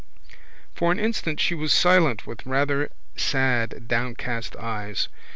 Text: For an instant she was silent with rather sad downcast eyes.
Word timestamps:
For 0.73 0.91
an 0.91 0.97
instant 0.99 1.39
she 1.39 1.53
was 1.53 1.71
silent 1.71 2.25
with 2.25 2.43
rather 2.47 2.89
sad 3.15 3.87
downcast 3.87 4.55
eyes. 4.55 5.09